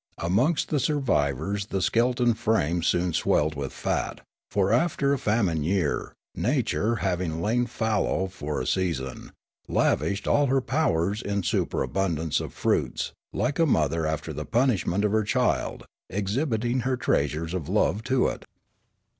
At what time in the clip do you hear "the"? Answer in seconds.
0.69-0.79, 1.67-1.79, 14.33-14.43